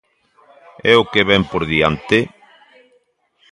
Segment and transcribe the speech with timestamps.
[0.89, 2.17] E o que vén por diante?